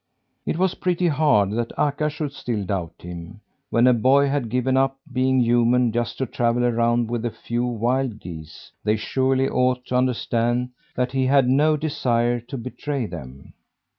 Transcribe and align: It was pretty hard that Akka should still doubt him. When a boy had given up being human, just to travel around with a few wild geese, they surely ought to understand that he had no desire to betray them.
It 0.47 0.57
was 0.57 0.73
pretty 0.73 1.09
hard 1.09 1.51
that 1.51 1.77
Akka 1.77 2.09
should 2.09 2.31
still 2.31 2.65
doubt 2.65 2.95
him. 3.03 3.41
When 3.69 3.85
a 3.85 3.93
boy 3.93 4.29
had 4.29 4.49
given 4.49 4.75
up 4.75 4.97
being 5.13 5.39
human, 5.41 5.91
just 5.91 6.17
to 6.17 6.25
travel 6.25 6.65
around 6.65 7.07
with 7.11 7.23
a 7.23 7.29
few 7.29 7.67
wild 7.67 8.17
geese, 8.19 8.71
they 8.83 8.95
surely 8.95 9.47
ought 9.47 9.85
to 9.85 9.95
understand 9.97 10.69
that 10.95 11.11
he 11.11 11.27
had 11.27 11.47
no 11.47 11.77
desire 11.77 12.39
to 12.39 12.57
betray 12.57 13.05
them. 13.05 13.53